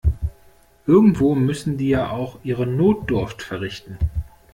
Irgendwo 0.87 1.35
müssen 1.35 1.77
die 1.77 1.89
ja 1.89 2.09
auch 2.09 2.39
ihre 2.43 2.65
Notdurft 2.65 3.43
verrichten. 3.43 3.99